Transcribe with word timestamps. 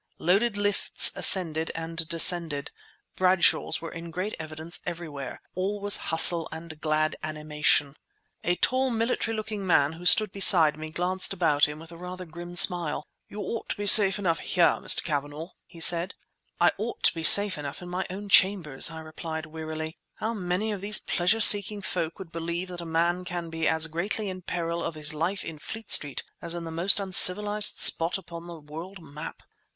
Loaded 0.17 0.57
lifts 0.57 1.11
ascended 1.15 1.71
and 1.75 2.07
descended. 2.09 2.71
Bradshaws 3.15 3.81
were 3.83 3.91
in 3.91 4.09
great 4.09 4.33
evidence 4.39 4.79
everywhere; 4.83 5.43
all 5.53 5.79
was 5.79 5.97
hustle 6.09 6.49
and 6.51 6.81
glad 6.81 7.15
animation. 7.21 7.95
The 8.41 8.55
tall 8.55 8.89
military 8.89 9.37
looking 9.37 9.63
man 9.63 9.93
who 9.93 10.07
stood 10.07 10.31
beside 10.31 10.75
me 10.75 10.89
glanced 10.89 11.33
about 11.33 11.65
him 11.65 11.77
with 11.77 11.91
a 11.91 11.97
rather 11.97 12.25
grim 12.25 12.55
smile. 12.55 13.05
"You 13.29 13.41
ought 13.41 13.69
to 13.69 13.75
be 13.77 13.85
safe 13.85 14.17
enough 14.17 14.39
here, 14.39 14.79
Mr. 14.81 15.03
Cavanagh!" 15.03 15.49
he 15.67 15.79
said. 15.79 16.15
"I 16.59 16.71
ought 16.79 17.03
to 17.03 17.13
be 17.13 17.21
safe 17.21 17.55
enough 17.55 17.83
in 17.83 17.87
my 17.89 18.07
own 18.09 18.27
chambers," 18.27 18.89
I 18.89 19.01
replied 19.01 19.45
wearily. 19.45 19.99
"How 20.15 20.33
many 20.33 20.71
of 20.71 20.81
these 20.81 20.97
pleasure 20.97 21.41
seeking 21.41 21.83
folk 21.83 22.17
would 22.17 22.31
believe 22.31 22.69
that 22.69 22.81
a 22.81 22.85
man 22.87 23.23
can 23.23 23.51
be 23.51 23.67
as 23.67 23.85
greatly 23.85 24.29
in 24.31 24.41
peril 24.41 24.83
of 24.83 24.95
his 24.95 25.13
life 25.13 25.45
in 25.45 25.59
Fleet 25.59 25.91
Street 25.91 26.23
as 26.41 26.55
in 26.55 26.63
the 26.63 26.71
most 26.71 26.99
uncivilized 26.99 27.77
spot 27.79 28.17
upon 28.17 28.47
the 28.47 28.59
world 28.59 28.97
map? 28.99 29.43